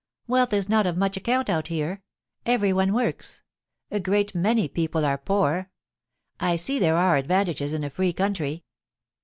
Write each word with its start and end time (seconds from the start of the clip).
'Wealth 0.25 0.51
is 0.51 0.67
not 0.67 0.87
of 0.87 0.97
much 0.97 1.15
account 1.15 1.47
out 1.47 1.67
here. 1.67 2.01
Everyone 2.43 2.91
works. 2.91 3.43
A 3.91 3.99
great 3.99 4.33
many 4.33 4.67
people 4.67 5.05
are 5.05 5.19
poor. 5.19 5.69
I 6.39 6.55
see 6.55 6.79
there 6.79 6.97
are 6.97 7.17
advantages 7.17 7.71
in 7.71 7.83
a 7.83 7.89
free 7.91 8.11
country.' 8.11 8.63